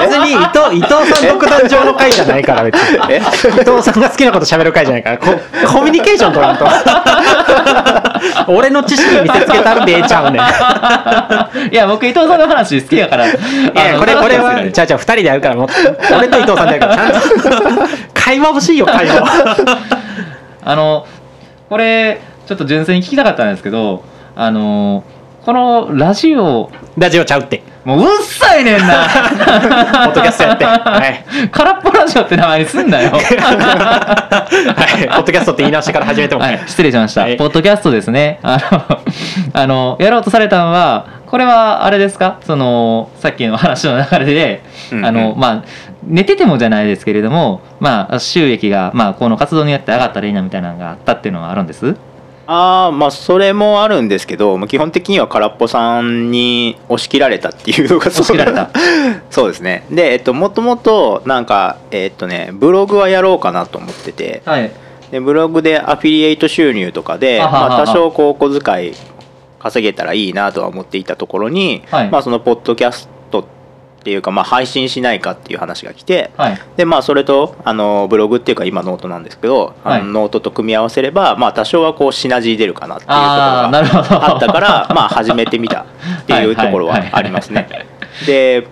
[0.00, 2.98] 別に伊藤伊藤さん独壇場の回じゃないから別に。
[3.10, 3.16] え？
[3.18, 3.20] 伊
[3.64, 5.18] 藤さんが好きなこと喋る回じゃないから。
[5.18, 5.26] こ
[5.70, 6.66] コミュニケーション取らんと。
[8.48, 11.72] 俺の知識見せつけたらでええちゃうねん。
[11.72, 13.26] いや僕伊藤さんの話好きやから。
[13.26, 13.34] いい
[13.74, 15.68] やこれこれはちゃうちゃう2人でやるからもう
[16.16, 16.96] 俺と伊藤さんでやるから。
[16.96, 17.82] ちゃんと
[18.14, 19.56] 会話欲しいよ会話
[20.64, 21.04] あの
[21.68, 24.02] これちょっと純粋に聞きたかったんですけど
[24.34, 25.04] あの
[25.44, 27.62] このラジオラジオちゃうって。
[27.84, 29.04] もううっさいねんな。
[30.06, 30.64] ポッドキャストやって。
[30.64, 33.10] はい、空っぽラジオって名前にすんなよ。
[33.12, 37.36] はい、ポッドキャストって言い直してから始めても、はい、失礼しました、はい。
[37.36, 38.38] ポッドキャストですね。
[38.42, 38.98] あの
[39.52, 42.38] あのやろうとされたのはこれはあれですか？
[42.46, 45.04] そのさっきの話の流れで、うんうん。
[45.04, 45.62] あのまあ
[46.06, 51.94] 寝ててもじゃないですけれどもまあ収益がまあこの活動によって上がったらいいなみたいなのがあったっていうのはあるんです？
[52.46, 58.70] ああまあそれもあるんですけどまあ基本的には空っぽさんに押し切られたっていうのが押し切られた。
[59.30, 59.84] そうですね。
[59.90, 64.70] でえっともともとなんかえっとねブログはやろうかなと思っててはい。
[65.10, 67.68] でブログでアフィリエイト収入とかであははは。
[67.68, 68.92] まあ、多少こうお小遣い
[69.58, 72.10] 稼げたらいいなとは思っていたところに、はい。
[72.10, 73.13] まあ、そのポッドキャスト
[74.04, 76.60] っていうか、まあ、配信しないかっていう話が来て、はい。
[76.76, 85.86] でまあそれとあのブログっていうか今ノートなんですけど、あのはいノートと組み合わせれば、まあ、多少はこうシナジー出るかなっていうところがあったからまあ始めてみた
[86.20, 87.66] っていうところはありますね。
[88.26, 88.66] で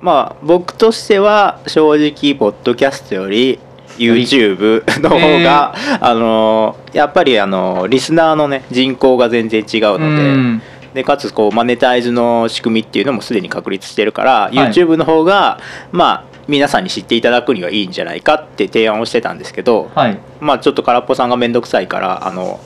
[0.00, 3.58] まあ僕としては正直ポッドキャストより
[3.98, 10.77] YouTube の方が、あのやっぱりあのリスナーのね人口が全然違うので。
[10.98, 14.56] うんでかつこうマネタイズの仕組みっていうのもすでに確立してるから、い。
[14.56, 15.60] YouTube の方が
[15.92, 20.18] まあ皆さんに知っていただくにはいいんじゃないかって提案をしてたんですけど、はい。
[20.40, 22.58] まあちょっと空っぽさんが面倒くさいからあの、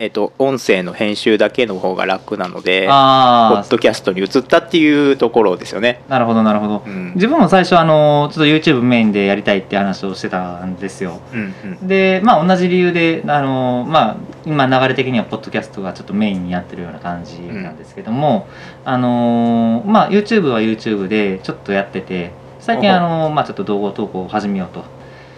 [0.00, 6.02] えっと音声の編集だけの方が楽なのでポあッドキャストに移ったっていうところですよね。
[6.08, 7.12] あなるほどなるほど、うん。
[7.14, 11.20] 自分も最初あのちょっと YouTube メインでやりたいって話をしてたんですよ。
[11.32, 11.86] うんうん。
[11.86, 18.46] でまあ同じ理由であのまあ今流れ的にはポッドキャストがちょっとメインにやってるような感じなんですけども、
[18.84, 24.84] あのまあ YouTube は YouTube でちょっとやってて最近あのまあちょっと動画投稿を始めようと。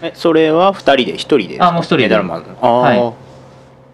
[0.01, 1.57] えそれは2人で？1人で？
[1.61, 2.03] あもう一人で。
[2.03, 3.13] メダルマンああ、はい。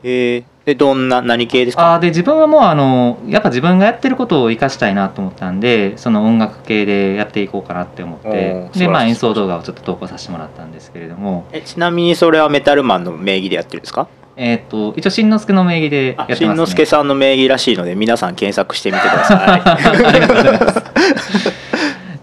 [0.03, 0.43] えー。
[0.63, 1.95] でどんな何系ですか？
[1.95, 11.45] あーで自分はもうあのやっぱ自分がやってることを生かしたいなと思ったんでその音楽系でやっていこうかなって思ってでまあ演奏動画をちょっと投稿させてもらったんですけれども。
[11.51, 14.07] えちなみにそれはメタルマンの名義でやってるんですか？
[14.43, 16.47] えっ、と一応しんのすけの名義でやあってますね。
[16.47, 19.61] しんのすけさんの名義らしいので皆さん検索してみてくださ い。
[19.61, 20.81] ありがとうございます。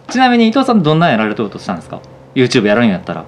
[0.09, 2.00] ちなみに伊藤さんどんなんやられるとしたんですか
[2.35, 3.24] ？YouTube やるんやったら。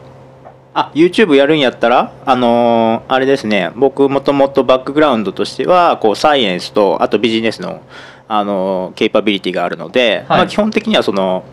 [0.74, 3.70] あ YouTube やるんやったらあのーあれですね。
[3.76, 7.82] 僕もともとバックグラウンドとしてはこうサイエンスとあとビジネスの、
[8.26, 10.38] あのーケイパビリティがあるので、はい。
[10.38, 11.44] まあ、基本的にはその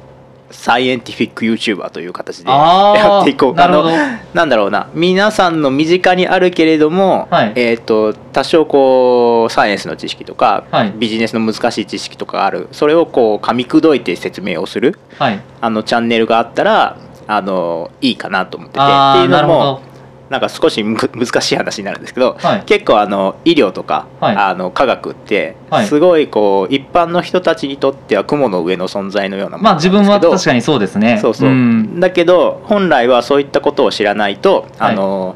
[0.50, 3.54] サイエンティフィック YouTuber という形でやっていこう。
[3.54, 3.90] なるほど。
[3.90, 3.98] あの
[4.34, 4.90] なんだろうな。
[4.94, 7.54] 皆さんの身近にあるけれども、はい。
[7.56, 10.94] えー、と多少こうサイエンスの知識とか、はい。
[10.98, 12.70] ビジネスの難しい知識とかある。
[12.72, 15.42] それをこう噛み砕いて説明をするはい。
[15.62, 18.86] あのチャンネルがあったらあのいいかなと思ってて。
[18.86, 19.82] っていうのも
[20.30, 22.64] なんか少しむ難しい話になるんですけど、はい。
[22.64, 24.36] 結構あの医療とか、はい。
[24.36, 25.86] あの科学ってはい。
[25.88, 31.20] すごいこう一般の人たちにとっては雲の上の存在のようなものまあ自分は確かにそうですね。
[31.22, 32.00] そうそう、ん。
[32.00, 35.36] だけど本来はそういったことを知らないとあの、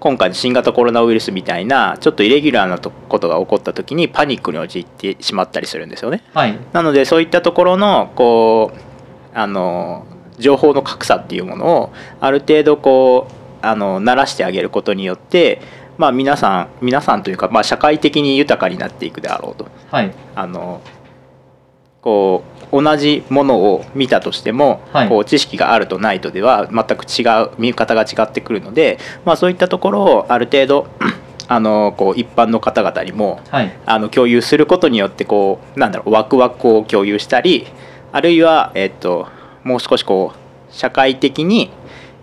[0.00, 6.24] 今回の新型コロナウイルスみたいなちょっとイレギュラーなとことが起こった時にパニックに陥ってしまったりするんですよね。
[6.34, 6.58] はい。
[6.72, 8.78] なのでそういったところのこう
[9.32, 10.04] あの
[10.38, 15.60] 情報の格差っていうものをある程度こうあの慣らしてあげることによって、
[15.98, 19.68] まあ、皆さん皆さんというか、まあ、社会的に豊かになっていくであろうと。
[19.90, 20.12] はい。
[20.34, 20.80] あの
[22.00, 25.08] こう同じものを見たとしても、はい。
[25.08, 30.86] こう知識があるとないとでは全く違う見方が違ってくるので、まあ、そういったところをある程度
[31.48, 33.72] あのこう一般の方々にもはい。
[33.86, 37.66] あの共有することによってこうなんだろうワクワクを共有したり
[38.12, 39.28] あるいは、えっと
[39.64, 41.70] もう少しこう社会的に、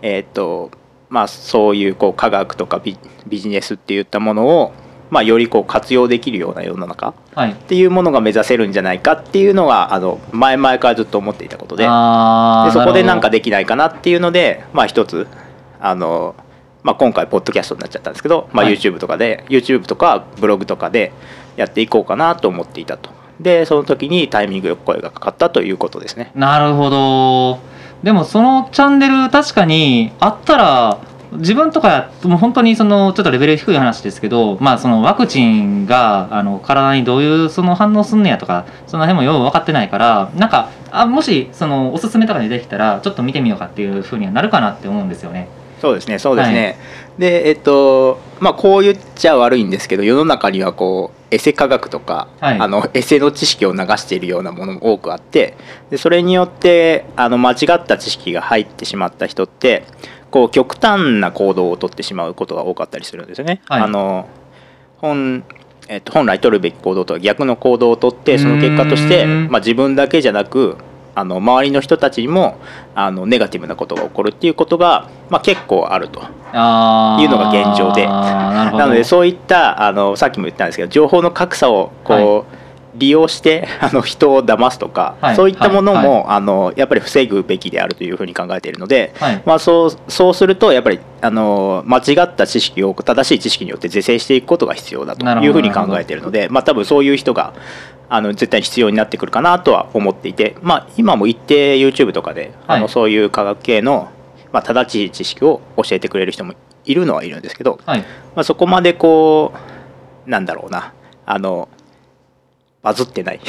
[0.01, 0.71] えっと
[1.09, 4.71] まあ、そういうこう科学とかビビジネスっていったものを、
[5.09, 7.51] まあ、よりこう活用できるような世の中はい。
[7.51, 15.27] っていうものが目指せるんじゃないかっていうのがあの前々からずっと思っていたことででそこでなんかるできないかなっていうので、まあ、一つ
[15.79, 16.35] あの、
[16.83, 18.75] まあ、今回ポッドキャストになっちゃったんですけど、まあ、はい。
[18.75, 21.11] YouTube とかで、YouTube とかブログとかで
[21.55, 23.09] やっていこうかなと思っていたと。
[23.39, 26.31] でその時にタイミングよく声がかかったということですね。
[26.35, 27.59] なるほど
[28.03, 31.01] でもそのチャンネル確かにあったら
[31.33, 45.47] 自分とかやもう本当にそのちょっとレベル低い話ですけど、まあ、そのワクチンがあの体にどういうその反応すんねやとかその辺もよう分かってないからなんかあもしそのおすすめとかにできたらちょっと見てみようかっていうふうにはなるかなって思うんですよね。
[45.79, 46.77] そうですねそうですね、
[47.17, 52.59] でえっとまあこう言っちゃ悪いんですけど世の中にはこうエセ科学とか、はい。
[52.59, 55.55] あのエセの知識を流しているようなものも多くあって
[55.89, 59.83] でそれによってあの間違った知識が入ってしまった人って
[60.31, 63.61] こう極端な行動をとってしまうことが多かったりするんですよね。
[63.65, 63.81] はい。
[63.81, 64.27] あの
[64.97, 65.43] 本
[65.91, 70.77] えっと、本来取るべき行動とは逆の行動をとってその結果として、まあ、自分だけじゃなく
[71.19, 72.57] あの周りの人たちにも
[72.95, 76.21] あのネガティブなことが起こるっていうことが、まあ、結構あると。
[76.21, 78.07] いうのが現状で。
[78.07, 82.58] なのでそういったあのさっきも言ったんですけど情報の格差をこう、
[82.99, 89.41] 利用して あの人を騙すとか、はいそういったものも、はいあのやっぱり防ぐべきであるというふうに考えているので、はい。
[89.45, 97.53] まあ、そうそうするとやっぱりあの間違った知識を正しい知識によって是正していくことが必要だというふうに考えているので、まあ、多分そういう人が
[98.09, 102.81] あの絶対に必要になってくるかなとは思っていて、まあ、今も一定 YouTube とかで、あはい。
[102.81, 104.09] のそういう科学系の、
[104.51, 106.53] まあ、正しい知識を教えてくれる人も
[106.85, 107.99] いるのはいるんですけど、はい。
[108.35, 109.53] まあ、そこまでこ
[110.27, 110.93] うなんだろうな
[111.25, 111.69] あの
[112.81, 113.39] バズってない。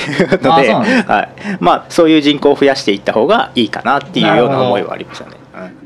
[0.42, 1.28] のではい。
[1.60, 5.32] まあ、そういう人口を増やしていった方がいいかなっていうような思いはありましたね。
[5.32, 5.80] うん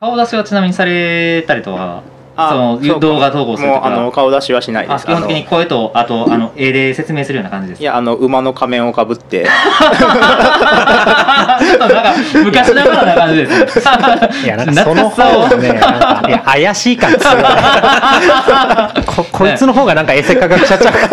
[0.00, 2.02] 顔出しはちなみにされたりとは
[2.34, 5.04] あその動画投稿するもうあときはの顔出しはしないです。
[5.04, 9.44] あ基本的に声とあとあの絵で説明するような感じですいやあの馬の仮面をかぶって。
[9.44, 9.50] ちょ
[11.74, 13.84] っとなんか昔ながらな感じですね。
[14.44, 15.68] いやなんかその方がね
[16.28, 17.48] いや怪しい感じするよね。
[19.04, 21.08] ここいつの方がなんかエセ科学者ちゃうか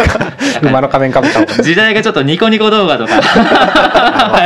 [0.61, 3.21] 馬の仮面かぶった時代がちょっとニコニコ動画とか。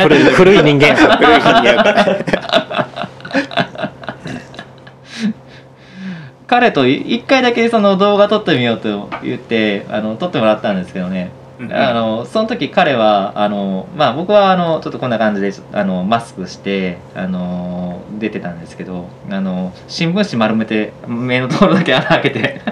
[0.04, 0.96] 古 い古い人間。
[0.96, 2.18] 古い人間。
[6.48, 11.32] 彼と一回だけその動画撮ってみようと言ってあの撮ってもらったんですけどね。
[11.36, 22.62] うんあのその時彼はあの、まあ、僕はあのちょっとこんな感じであのマスクしてあの出てたんですけどあの新聞紙丸めて目のところだけ穴開けて。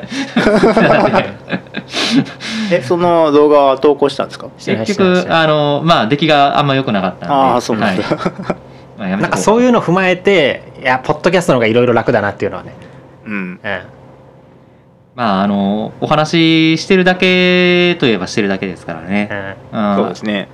[2.71, 4.47] えその動画は投稿したんですか？
[4.57, 7.33] 結局あの、まあ、出来があんま良くなかったんで。
[7.33, 9.11] ああそうなんだ、はい。
[9.17, 12.73] なんかそういうの踏まえていやポッドキャストの方がいろいろ楽だなっていうのはね、
[13.25, 13.33] うん。
[13.33, 13.59] うん、
[15.19, 19.95] まああのお話ししてるだけといえばしてるだけですからね、ん。
[19.97, 20.47] そうですね。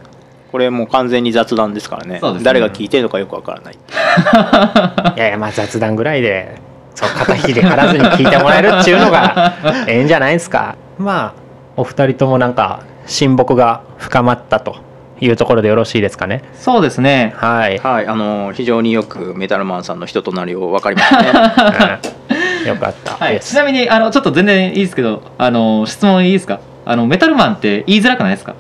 [0.52, 2.18] これもう完全に雑談ですからね。
[2.20, 2.46] そうですね。
[2.46, 3.76] 誰が聞いてるのかよくわからない。
[3.76, 6.60] いやいやまあ雑談ぐらいで
[6.96, 9.54] そう肩ひじ張らずに聞いてもらえるっていうのが
[9.88, 10.76] ええんじゃないですか。
[10.98, 11.34] まあ
[11.78, 14.78] お二人ともなんか親睦が深まったと
[15.22, 16.42] いうところでよろしいですかね。
[16.56, 17.36] そうですね。
[17.38, 18.08] はい、はい。
[18.08, 22.00] あの非常によくメタルマンさんの人となりを分かりましたね。
[22.32, 23.14] う ん よかった。
[23.14, 26.60] はい、ちなみにあのちょっと全然いいですけどあの質問いいですか？
[26.86, 28.56] あのメタルマンって言いづらくないですか？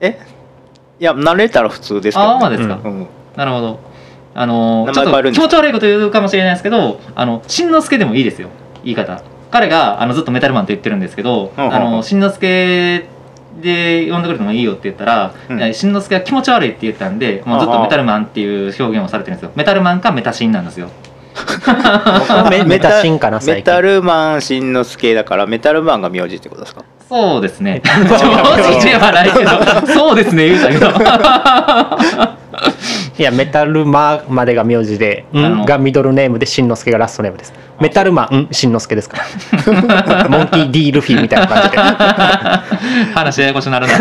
[0.00, 0.18] え？
[1.00, 2.32] いや慣れたら普通ですけど、ね。
[2.32, 3.80] ああまあですか、うん、なるほど。
[4.34, 8.48] あの名ちょっと気持ち悪いこと言うかもしれないですけどあのしんのすけでもいいですよ。
[8.84, 9.20] 言い方。
[9.50, 13.06] 彼があのずっとメタルマンって言ってるんですけど、うんあのしんのすけ
[13.60, 15.74] で呼んでくれてもいいよって言ったら、うん。
[15.74, 19.52] しんのすけは気持ち悪いって言ったんでもうずっとメタルマンっていう表現をされてるんですよ。
[19.56, 20.90] メタルマンかメタシンなんですよ
[22.50, 26.82] メメタシンかなメ最近タルマンしんのすけだからメタルマンが名字ってことですか？
[27.08, 27.80] そうですね。
[27.84, 29.50] ルマン正直ではないけど。
[29.94, 30.88] そうですね言うたけど
[33.18, 37.52] いやメタルマまでが名字で「あのん」がミドルネームでしんのすけがラストネームです。
[37.80, 38.48] メタルマンん。
[38.52, 39.18] しんのすけですか。
[39.18, 41.78] ら モンキー D ルフィみたいな感じで。
[43.14, 43.92] 話ややこしくなるな。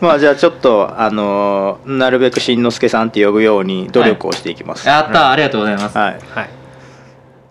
[0.00, 5.30] まあじゃあちょっとあのーなるべくしんのすけさんって呼ぶように努力をしていきます、やった。
[5.30, 5.96] ありがとうございます。
[5.96, 6.16] はい。
[6.34, 6.48] はい。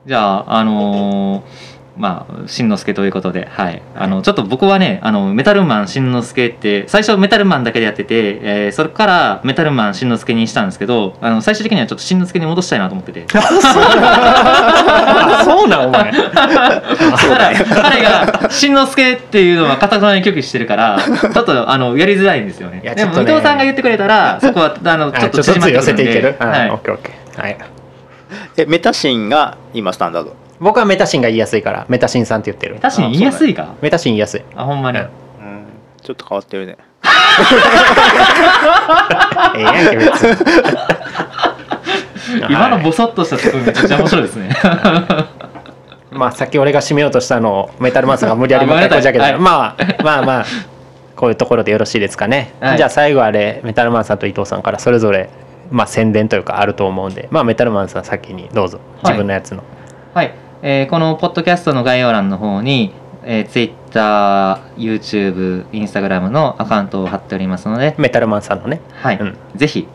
[0.06, 1.42] じゃああのー
[1.98, 13.26] まあしんのすけということで、はい、あのちょっと僕はねあのメタルマンしんのすけって最初メタルマンだけでやってて、えーそれからメタルマンしんのすけにしたんですけどあの最終的にはちょっとしんのすけに戻したいなと思ってて。
[13.38, 13.42] あ
[15.44, 15.68] そう。
[15.70, 16.12] なんお前。
[17.70, 22.82] 彼がしんのすけっていうのはかたくなに拒否してるからちょっとあのやりづらいんですよね。
[22.82, 23.32] でもいやちょっとね。
[23.32, 27.42] 伊藤さんが言ってくれたらそこはあのちょっとあちょっとずつ寄せていける、ははい、オッい、ケーオッケー。
[27.42, 27.58] はい。
[28.58, 32.76] えメタシンが今スタンダード僕はメタシンが言いやすいからメタシンさんって言ってる。
[32.80, 33.76] 確かに言いやすいか？
[33.82, 34.44] メタシン言いやすい。
[34.56, 35.06] あほんまに、うん。
[35.06, 35.12] うん
[36.02, 36.78] ちょっと変わってるね。
[39.56, 40.38] ええやんけ別に。
[42.50, 44.50] 今のはいボソッとしたツッコミめちゃくちゃ面白いですね。
[46.12, 49.38] まあさっき俺が締めようとしたのをメタルマンさんが無理やりもう一回こじ開けたはい。
[49.40, 50.46] まあまあまあ
[51.16, 52.78] こういうところでよろしいですかね、はい。
[52.78, 55.30] じゃあ最後あれメタルマンさんと伊藤さんからそれぞれ
[55.72, 58.80] まあ宣伝というかあると思うんでまあメタルマンさん先にどうぞ。
[59.04, 59.64] 自分のやつの、
[60.14, 60.32] はい、
[60.64, 62.94] えーこのポッドキャストの概要欄の方に、
[63.24, 68.80] えー、Twitter、YouTube、Instagram のアカウントを貼っておりますので、メタルマンさんのね。
[68.94, 69.20] はい。
[69.20, 69.38] うん。
[69.56, 69.88] ぜひ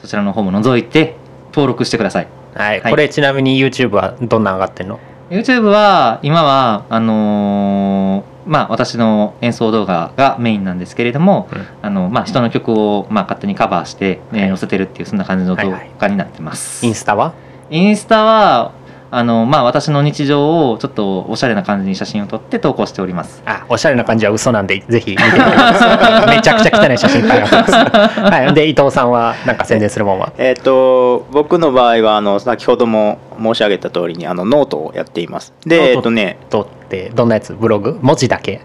[0.00, 1.16] そちらの方も覗いて
[1.48, 2.28] 登録してください。
[2.54, 2.92] はい、はい。
[2.92, 5.00] これちなみに YouTube はどんな上がってんの
[5.30, 11.66] ？YouTube は今はあのーまあ私の演奏動画がメインなんですけれども、うん。
[11.82, 16.86] あのまあ人の曲をまあ勝手にカバーして、えーはい載せてるっていうそんな感じの動はいはい画になってます。
[16.86, 17.34] インスタは？
[17.70, 18.72] インスタは
[19.16, 23.42] あのまあ私の日常をちょっとおしゃれな感じに写真を撮って投稿しております。
[23.46, 26.26] あおしゃれな感じは嘘なんでぜひ見てみてください。
[26.36, 28.20] めちゃくちゃ汚い写真いっぱい上がってます。
[28.20, 28.54] はい。
[28.54, 30.32] で伊藤さんはなんか宣伝するもんは？
[30.38, 35.52] えっ、と僕の場合はあの先ほども申し上げた通りにあのノートをやっています。
[35.66, 37.54] ノートでえっ、とねとってどんなやつ？
[37.54, 37.98] ブログ？
[38.02, 38.60] 文字だけ、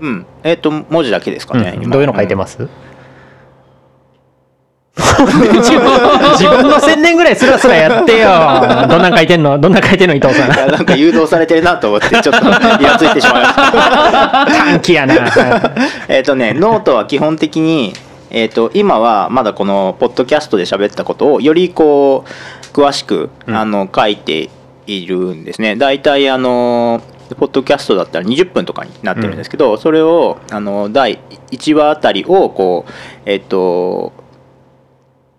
[0.00, 0.26] うん。
[0.44, 1.90] えっ、と文字だけですかね、今うん。
[1.90, 2.87] どういうの書いてます、す、自分
[6.38, 8.28] 自分の宣伝ぐらいスラスラやってよ。
[8.88, 9.58] どんなん書いてんの？
[9.58, 10.48] どんなん書いてんの伊藤さん。
[10.48, 12.50] なんか誘導されてるなと思ってちょっとイ
[12.84, 14.46] ラついてしまいました。
[14.46, 15.14] 短気やな。
[15.14, 15.70] は
[16.08, 17.94] えっとねノートは基本的に、
[18.30, 23.56] えー、と今はまだこのポッドキャストで喋ったことをよりこう詳しく、うん。
[23.56, 24.50] あの書いて
[24.86, 25.76] いるんですね。
[25.76, 27.00] 大体あの
[27.38, 31.18] ポッドキャストだったら20分とかになってるんですけど、それをあの第
[31.50, 32.92] 1話あたりをこう
[33.26, 34.12] えっ、と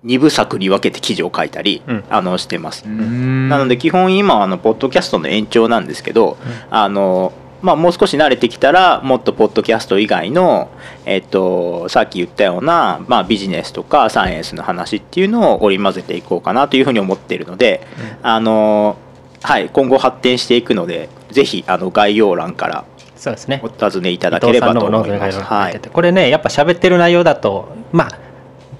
[0.06, 2.04] 2部作に分けて記事を書いたり、うん。
[2.10, 2.88] あのしてます。
[2.88, 6.38] ななので基本今はあのポッドキャストの延長なんですけど、
[6.70, 10.70] あのまあ、もう少し慣れてきたらもっとポッドキャスト以外の、
[11.06, 17.86] えっと、さっき言ったような、まあ、ビジネスとかサイエンスの話っていうのを織り交ぜていこうかなというふうに思っているので、
[18.22, 18.98] あの
[19.42, 22.86] はい、今後発展していくのでぜひあの概要欄から
[23.16, 23.60] そうですね。
[23.62, 25.42] お尋ねいただければと思います。
[25.42, 25.80] はい。
[25.80, 28.29] これねやっぱ喋ってる内容だとまあ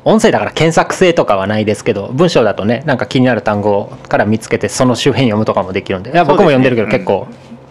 [0.06, 6.12] 音声だから検索性とかはないですけど文章だとねなんか気になる単語から見つけてその周辺読むとかもできるんで。
[6.12, 7.28] いや僕も読んでるけど結構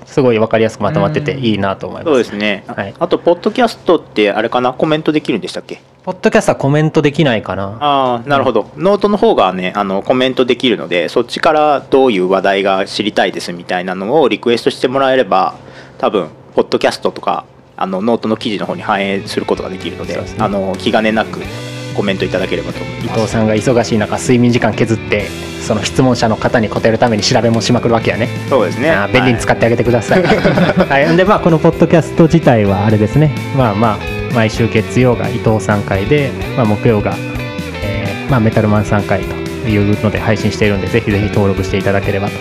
[0.06, 1.44] すごい分かりやすくまとまっててうん。
[1.44, 2.10] いいなと思います。
[2.10, 2.94] そうですね、はい。
[2.98, 4.72] あとポッドキャストってあれかな？
[4.72, 5.80] コメントできるんでしたっけ？
[6.04, 7.76] ポッドキャストはコメントできないかな。
[7.80, 15.54] ああなるほど、ノートの方がねあのコメントできるのでそっちからどういう話題が知りたいですみたいなのをリクエストしてもらえれば
[15.98, 17.44] 多分ポッドキャストとか
[17.76, 20.22] あのノートの記事の方に反映することができるのでね。
[20.38, 21.40] あの気兼ねなく
[21.98, 25.28] コメントいただければと思います伊藤さんが忙しい中睡眠時間削って
[25.66, 30.22] その質問者の方に答えるために調べもしまくるわけやねそうですね便利に使っってあげてください。
[30.22, 33.34] はい、 でまあこのポッドキャスト自体はあれですね。
[33.56, 37.16] まあまあ毎週月曜が伊藤さん回で、まあ木曜が、
[37.82, 42.34] えーまあメタルマンさん回というので配信しているんでぜひぜひ登録していただければと。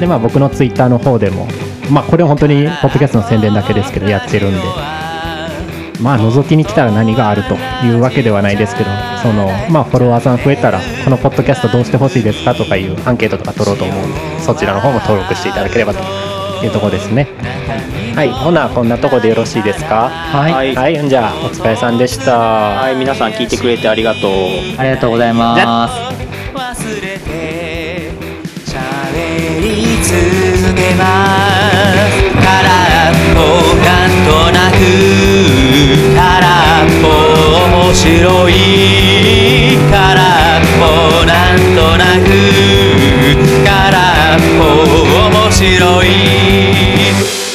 [0.00, 1.48] でまあ僕のツイッターの方でも
[1.90, 4.95] まあこれは本当にポッドキャストの宣伝だけですけどやってるんで。
[6.00, 8.90] まあ覗きに来たら何があるというわけではないですけど
[9.22, 16.00] そのまあフォロワーさん増えたらこのポッドキャストどうしてほしいですかとかいうアンケートとか取ろうと思うんでそちらの方も登録していただければと
[16.64, 17.28] いうところですね。
[18.14, 18.30] はい。
[18.30, 20.08] ほなこんなとこでよろしいですか？
[20.08, 20.74] はい、はい。
[20.74, 21.08] はい。
[21.08, 22.38] じゃあお疲れさんでした。
[22.38, 22.96] はい。
[22.96, 24.30] 皆さん聞いてくれてありがとう。
[24.78, 25.92] ありがとうございます。
[26.56, 28.10] 忘れて
[28.64, 32.32] 喋り続けます。
[32.32, 32.46] 空
[33.10, 33.40] っぽ
[33.84, 34.74] なんとなく
[36.16, 37.08] 空っぽ
[37.76, 38.52] 面白い
[39.90, 42.26] 空っぽなんとなく
[43.64, 43.76] 空
[44.36, 44.64] っぽ
[45.28, 47.45] 面白い